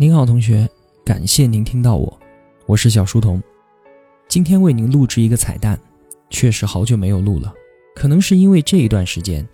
[0.00, 0.70] 您好，同学，
[1.04, 2.20] 感谢您听到我，
[2.66, 3.42] 我是小书童。
[4.28, 5.76] 今天为您录制一个彩蛋，
[6.30, 7.52] 确实好久没有录了，
[7.96, 9.44] 可能是因为这一段时间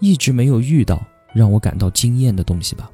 [0.00, 1.00] 一直没有遇到
[1.32, 2.90] 让我感到惊艳的东西吧。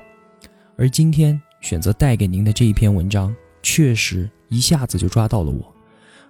[0.76, 5.74] 而今天选择带给您的这一篇文章，确实一下子就抓到了我，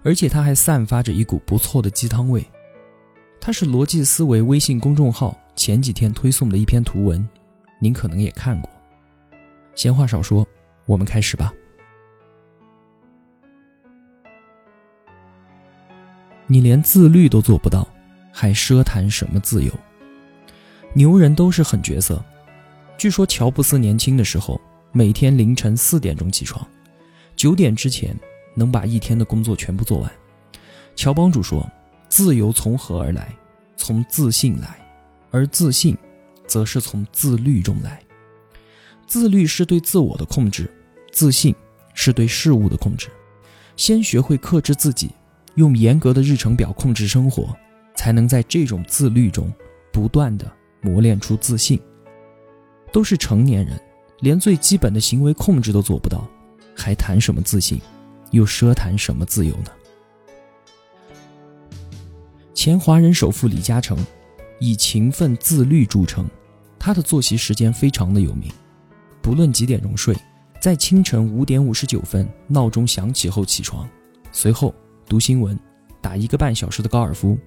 [0.01, 2.41] 而且它还散发着一股不错的鸡汤味。
[3.41, 7.27] 它是逻辑思维微信公众号前几天推送的一篇图文，
[7.81, 8.71] 您可能也看过。
[9.75, 10.47] 闲话少说。
[10.89, 11.53] 我们开始吧。
[16.47, 17.87] 你连自律都做不到，
[18.33, 19.71] 还奢谈什么自由？
[20.93, 22.19] 牛人都是狠角色。
[22.97, 24.59] 据说乔布斯年轻的时候，
[24.91, 26.67] 每天凌晨四点钟起床，
[27.35, 28.19] 九点之前
[28.55, 30.11] 能把一天的工作全部做完。
[30.95, 31.69] 乔帮主说
[32.09, 33.31] ：“自由从何而来？
[33.77, 34.79] 从自信来，
[35.29, 35.95] 而自信，
[36.47, 38.01] 则是从自律中来。
[39.05, 40.67] 自律是对自我的控制。”
[41.11, 41.53] 自信
[41.93, 43.07] 是对事物的控制，
[43.75, 45.09] 先学会克制自己，
[45.55, 47.55] 用严格的日程表控制生活，
[47.95, 49.51] 才能在这种自律中
[49.91, 50.49] 不断的
[50.81, 51.79] 磨练出自信。
[52.91, 53.79] 都是成年人，
[54.19, 56.27] 连最基本的行为控制都做不到，
[56.75, 57.79] 还谈什么自信？
[58.31, 59.71] 又奢谈什么自由呢？
[62.53, 63.97] 前华人首富李嘉诚
[64.59, 66.29] 以勤奋自律著称，
[66.77, 68.51] 他的作息时间非常的有名，
[69.21, 70.15] 不论几点钟睡。
[70.59, 73.89] 在清晨五点五十九分闹钟响起后起床，
[74.29, 74.75] 随后
[75.07, 75.57] 读新闻，
[76.01, 77.37] 打一个半小时的高尔夫，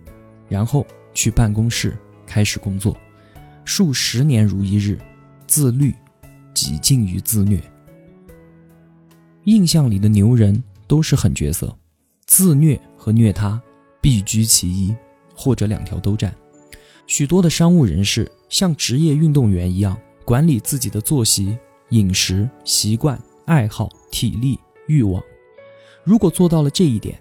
[0.49, 1.95] 然后去办公室
[2.27, 2.97] 开始工作，
[3.67, 4.99] 数十年如一日，
[5.47, 5.95] 自律，
[6.55, 7.63] 几近于自虐。
[9.45, 11.77] 印象里的牛人都是狠角色，
[12.25, 13.61] 自虐和虐他
[14.01, 14.95] 必居其一，
[15.37, 16.35] 或者两条都占。
[17.07, 21.59] 许多的商务人士像职业运动员一样管理自己的作息。
[21.93, 25.23] 饮食习惯、爱好、体力、欲望，
[26.05, 27.21] 如果做到了这一点，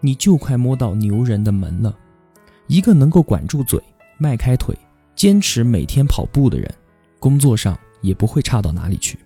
[0.00, 1.96] 你就快摸到牛人的门了。
[2.66, 3.80] 一个能够管住嘴、
[4.18, 4.76] 迈开腿、
[5.14, 6.68] 坚持每天跑步的人，
[7.20, 9.16] 工作上也不会差到哪里去。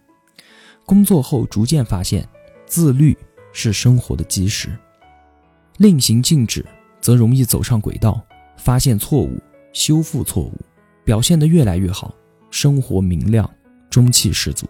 [0.85, 2.29] 工作后逐渐发现，
[2.67, 3.17] 自律
[3.51, 4.69] 是生活的基石。
[5.79, 6.63] 令行禁止，
[7.01, 8.21] 则容易走上轨道，
[8.59, 9.41] 发现错误，
[9.73, 10.53] 修复错误，
[11.03, 12.15] 表现得越来越好，
[12.51, 13.51] 生活明亮，
[13.93, 14.67] 中气十足。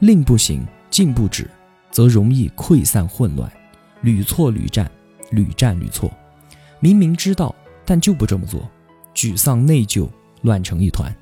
[0.00, 1.48] 令不行，禁不止，
[1.90, 3.52] 则容易溃散混乱，
[4.00, 4.90] 屡错屡战，
[5.30, 6.10] 屡战屡错。
[6.80, 7.54] 明明知道，
[7.84, 8.66] 但就不这么做，
[9.14, 10.08] 沮丧内疚，
[10.42, 11.14] 乱成一团。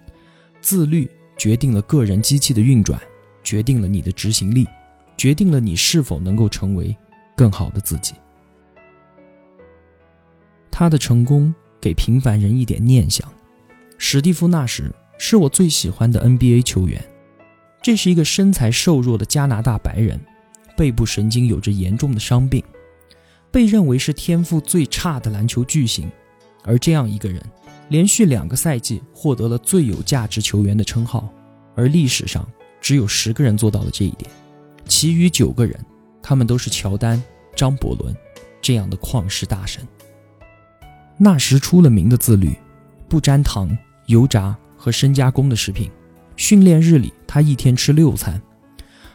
[0.60, 3.00] 自律决定了个人机器的运转，
[3.42, 4.64] 决定了你的执行力，
[5.16, 6.96] 决定了你是否能够成为
[7.34, 8.14] 更好的自己。
[10.70, 13.26] 他的成功给平凡人一点念想。
[13.96, 17.02] 史蒂夫·纳什是我最喜欢的 NBA 球员。
[17.86, 20.20] 这是一个身材瘦弱的加拿大白人，
[20.76, 22.60] 背部神经有着严重的伤病，
[23.52, 26.10] 被认为是天赋最差的篮球巨星。
[26.64, 27.40] 而这样一个人，
[27.88, 31.32] 连续两个赛季获得了最有价值球员的称号，
[31.76, 32.44] 而历史上
[32.80, 34.28] 只有十个人做到了这一点，
[34.88, 35.78] 其余九个人，
[36.20, 37.22] 他们都是乔丹、
[37.54, 38.12] 张伯伦
[38.60, 39.86] 这样的旷世大神。
[41.16, 42.52] 那时出了名的自律，
[43.08, 45.88] 不沾糖、油炸和深加工的食品。
[46.34, 48.40] 训练日里，他一天吃六餐。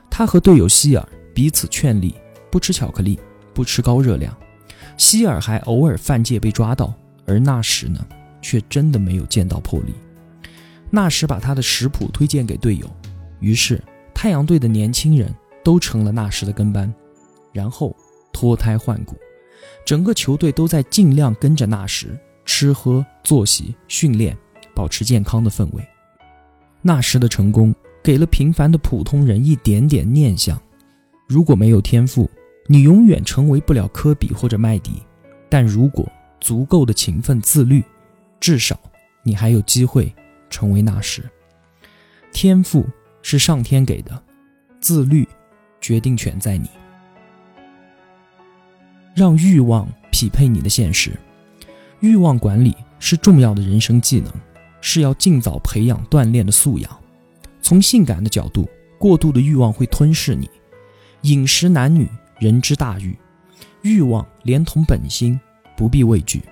[0.10, 2.14] 他和队友希尔彼此劝励，
[2.52, 3.20] 不吃巧克力，
[3.54, 4.36] 不吃高热量。
[4.98, 6.94] 希尔还偶尔犯戒被抓到，
[7.26, 8.06] 而纳什呢，
[8.42, 9.94] 却真的没有见到破例。
[10.90, 12.86] 纳什把他的食谱推荐给队友，
[13.40, 13.82] 于是
[14.14, 15.34] 太阳队的年轻人
[15.64, 16.94] 都成了纳什的跟班，
[17.54, 17.96] 然后
[18.34, 19.16] 脱胎换骨，
[19.86, 22.08] 整个球队都在尽量跟着纳什
[22.46, 24.38] 吃喝、作息、训练，
[24.76, 25.88] 保持健康的氛围。
[26.82, 30.59] 纳什的成功给了平凡的普通人一点点念想。
[31.28, 32.29] 如果没有天赋，
[32.67, 34.91] 你永远成为不了科比或者麦迪；
[35.50, 37.84] 但如果足够的勤奋自律，
[38.39, 38.79] 至少
[39.23, 40.13] 你还有机会
[40.50, 41.23] 成为那时。
[42.31, 42.86] 天赋
[43.21, 44.21] 是上天给的，
[44.80, 45.27] 自律
[45.80, 46.69] 决定权在你。
[49.13, 51.12] 让欲望匹配你的现实，
[52.00, 54.31] 欲望管理是重要的人生技能。
[54.83, 57.00] 是要尽早培养锻炼的素养。
[57.71, 58.69] 从性感的角度，
[59.00, 60.50] 过度的欲望会吞噬你。
[61.21, 62.06] 饮食男女，
[62.38, 63.18] 人之大欲，
[63.81, 65.39] 欲望连同本心，
[65.77, 66.44] 不必畏惧。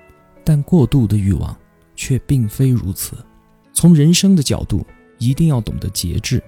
[0.45, 1.54] 但过度的欲望
[1.94, 3.18] 却并非如此。
[3.74, 4.88] 从人生的角度，
[5.18, 6.42] 一定要懂得节制，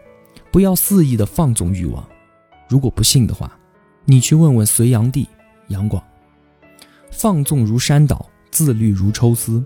[0.53, 2.07] 不要肆意的放纵欲望。
[2.69, 3.51] 如果不信的话，
[4.05, 5.27] 你去问问隋炀帝
[5.67, 6.01] 杨广。
[7.11, 9.61] 放纵如山倒，自律如抽丝。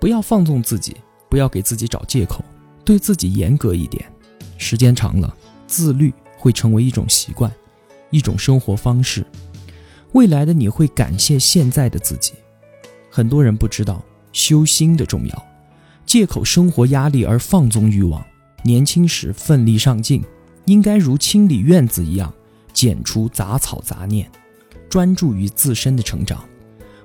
[0.00, 0.96] 不要放纵自己。
[1.28, 2.42] 不要给自己找借口，
[2.82, 4.10] 对自己严格一点。
[4.58, 5.34] 时间长了，
[5.66, 7.50] 自律会成为一种习惯，
[8.10, 9.24] 一种生活方式。
[10.12, 12.32] 未来的你会感谢现在的自己。
[13.10, 15.46] 很多人不知道修心的重要，
[16.04, 18.22] 借口生活压力而放纵欲望。
[18.62, 20.22] 年轻时奋力上进，
[20.64, 22.32] 应该如清理院子一样，
[22.72, 24.30] 剪除杂草杂念，
[24.88, 26.44] 专注于自身的成长。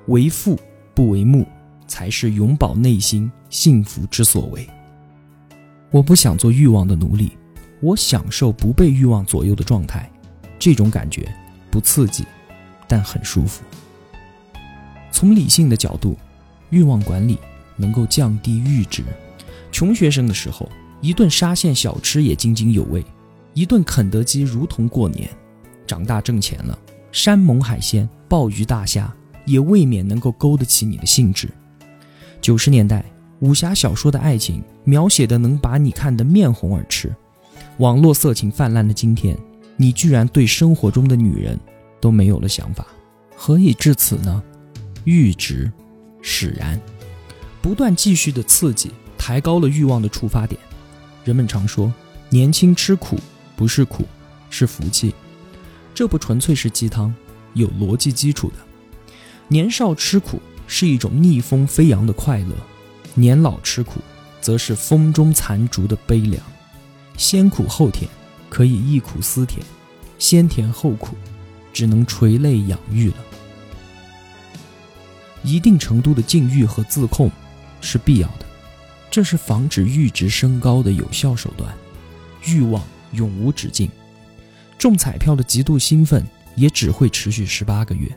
[0.08, 0.60] 为父
[0.96, 1.48] 不为目，
[1.88, 4.68] 才是永葆内心幸福之所为。
[5.92, 7.32] 我不想做欲望的奴隶，
[7.84, 10.10] 我享受不被欲望左右的状态，
[10.58, 11.30] 这种感觉
[11.70, 12.24] 不刺激，
[12.88, 13.62] 但很舒服。
[15.12, 16.18] 从理性的角度，
[16.70, 17.38] 欲望管理
[17.76, 19.04] 能够降低阈值。
[19.70, 20.70] 穷学生的时候，
[21.02, 23.04] 一顿沙县小吃也津津有味，
[23.54, 25.30] 一顿肯德基如同过年。
[25.86, 26.80] 长大挣钱了，
[27.12, 29.14] 山盟海鲜、鲍鱼大虾
[29.46, 31.50] 也未免能够勾得起你的兴致。
[32.40, 33.04] 九十年代。
[33.40, 37.14] 武侠小说的爱情描写的能把你看得面红耳赤，
[37.78, 39.38] 网络色情泛滥的今天，
[39.78, 41.60] 你居然对生活中的女人
[42.00, 42.86] 都没有了想法，
[43.36, 44.44] 何以至此呢？
[45.06, 45.72] 阈值
[46.22, 46.80] 使然，
[47.62, 50.60] 不断继续的刺激抬高了欲望的触发点。
[51.24, 51.92] 人们常说，
[52.30, 53.18] 年轻吃苦
[53.56, 54.06] 不是苦，
[54.52, 55.14] 是福气，
[55.96, 57.14] 这不纯粹是鸡汤，
[57.54, 58.56] 有逻辑基础的。
[59.48, 62.56] 年少吃苦是一种逆风飞扬的快乐。
[63.16, 64.00] 年老吃苦，
[64.42, 66.42] 则是风中残烛的悲凉。
[67.18, 68.10] 先苦后甜，
[68.50, 69.64] 可以忆苦思甜；
[70.18, 71.16] 先甜后苦，
[71.72, 73.18] 只能垂泪养育了。
[75.44, 77.32] 一定程度的禁欲和自控
[77.82, 78.46] 是必要的，
[79.10, 81.74] 这是防止阈值升高的有效手段。
[82.46, 83.90] 欲望永无止境，
[84.78, 86.26] 中彩票的极度兴奋
[86.56, 88.10] 也只会持续十八个月。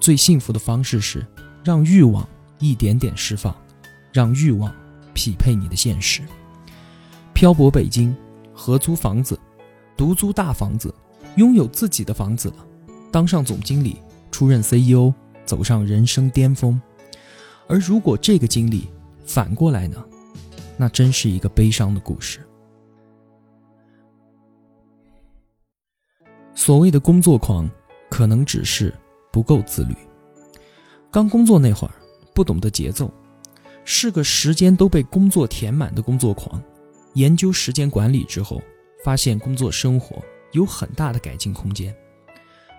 [0.00, 1.26] 最幸福的方式是
[1.62, 2.28] 让欲望
[2.58, 3.54] 一点点释放。
[4.12, 4.72] 让欲望
[5.12, 6.22] 匹配你的现实。
[7.32, 8.14] 漂泊北京，
[8.54, 9.38] 合租房子，
[9.96, 10.94] 独租大房子，
[11.36, 12.66] 拥有自己的房子了，
[13.10, 13.96] 当上总经理，
[14.30, 15.12] 出任 CEO，
[15.44, 16.80] 走上人生巅峰。
[17.66, 18.88] 而如果这个经历
[19.26, 20.02] 反过来呢？
[20.76, 22.40] 那真是一个悲伤的故事。
[26.54, 27.70] 所谓的工作狂，
[28.10, 28.92] 可能只是
[29.30, 29.94] 不够自律。
[31.12, 31.94] 刚工作那会儿，
[32.34, 33.12] 不懂得节奏。
[33.84, 36.60] 是个时间都被工作填满的工作狂，
[37.14, 38.62] 研究时间管理之后，
[39.02, 40.22] 发现工作生活
[40.52, 41.94] 有很大的改进空间。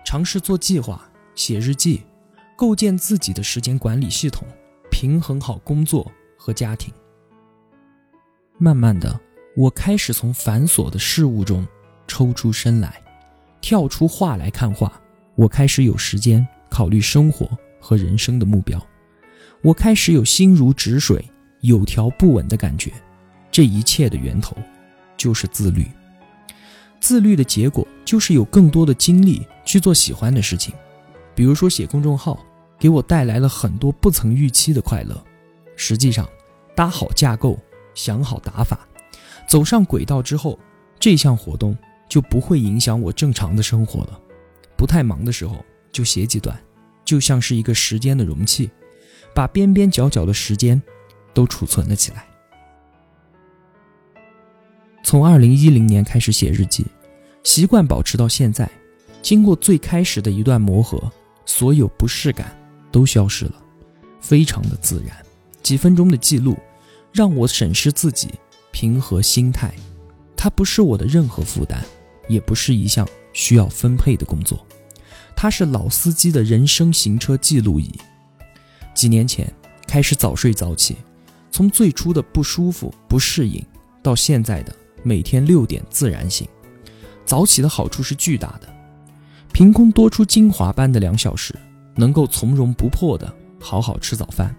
[0.04, 2.02] 尝试做计划、写日记，
[2.56, 4.46] 构建自己的时间管理系统，
[4.90, 6.92] 平衡好工作和家庭。
[8.58, 9.18] 慢慢的，
[9.56, 11.66] 我开始从繁琐的事物中
[12.06, 13.02] 抽出身来，
[13.60, 15.00] 跳出画来看画。
[15.34, 17.46] 我开始有时间考虑生活
[17.80, 18.80] 和人生的目标。
[19.62, 21.24] 我开始有心如止水、
[21.60, 22.92] 有条不紊的感觉，
[23.56, 24.54] 这一切的源头
[25.16, 25.86] 就是自律。
[27.00, 30.74] 自律的结果就是有更多的精力去做喜欢的事情，
[31.34, 32.44] 比如说写公众号，
[32.78, 35.24] 给我带来了很多不曾预期的快乐。
[35.74, 36.28] 实际上，
[36.74, 37.58] 搭好架构、
[37.94, 38.86] 想好打法、
[39.48, 40.58] 走上轨道之后，
[41.00, 41.74] 这项活动
[42.10, 44.20] 就不会影响我正常的生活了。
[44.76, 46.54] 不太忙的时候就写几段，
[47.06, 48.70] 就像是一个时间的容器。
[49.34, 50.82] 把边边角角的时间
[51.32, 52.26] 都储存了起来。
[55.06, 56.84] 从二零一零年开始写日记，
[57.44, 58.68] 习惯保持到现在。
[59.22, 61.00] 经过最开始的一段磨合，
[61.44, 62.50] 所有不适感
[62.90, 63.54] 都消失了，
[64.20, 65.16] 非常的自然。
[65.62, 66.58] 几分钟的记录，
[67.12, 68.30] 让我审视自己，
[68.72, 69.72] 平和心态。
[70.36, 71.78] 它不是我的任何负担，
[72.26, 74.66] 也不是一项需要分配的工作，
[75.36, 77.94] 它是老司机的人生行车记录仪。
[78.92, 79.48] 几年前
[79.86, 80.96] 开始早睡早起，
[81.52, 83.64] 从最初的不舒服、不适应，
[84.02, 84.74] 到现在的
[85.06, 86.48] 每天六点自然醒。
[87.24, 88.66] 早起的好处是巨大的，
[89.52, 91.54] 凭空多出精华般的两小时，
[91.94, 94.52] 能够从容不迫的好好吃早饭，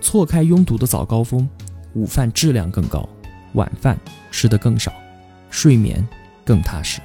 [0.00, 1.46] 错开拥堵的早高峰，
[1.92, 3.06] 午饭质量更高，
[3.52, 4.90] 晚饭吃得更少，
[5.50, 6.02] 睡眠
[6.42, 6.98] 更踏实。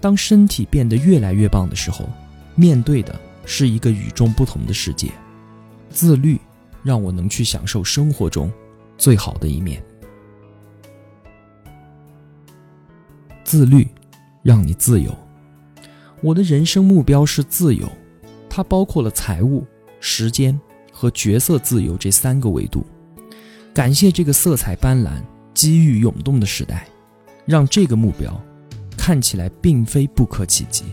[0.00, 2.08] 当身体变得越来越棒的时候，
[2.54, 5.10] 面对的是一个与众不同的世界。
[5.90, 6.40] 自律，
[6.84, 8.48] 让我能去享受生活中
[8.96, 9.82] 最好的一面。
[13.54, 13.86] 自律，
[14.42, 15.16] 让你自由。
[16.20, 17.88] 我的人生目标是自由，
[18.50, 19.64] 它包括了财务、
[20.00, 22.84] 时间和角色自由这三个维度。
[23.72, 25.22] 感谢这个色彩斑斓、
[25.54, 26.88] 机遇涌动的时代，
[27.46, 28.42] 让这个目标
[28.96, 30.86] 看起来并非不可企及，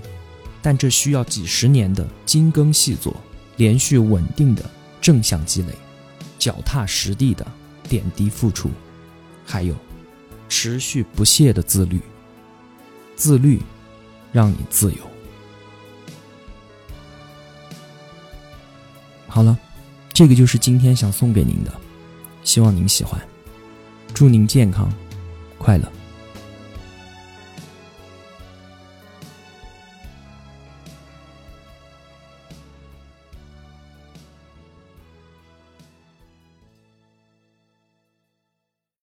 [0.61, 3.15] 但这需要几十年的精耕细作，
[3.57, 4.63] 连续稳定的。
[5.01, 5.73] 正向积累，
[6.37, 7.43] 脚踏实地的
[7.89, 8.69] 点滴付出，
[9.43, 9.75] 还有
[10.47, 11.99] 持续不懈的自律。
[13.21, 13.61] 自律，
[14.31, 14.97] 让你自由。
[19.27, 19.55] 好了，
[20.11, 21.71] 这个就是今天想送给您的，
[22.41, 23.21] 希望您喜欢。
[24.11, 24.91] 祝您健康
[25.59, 26.00] 快乐。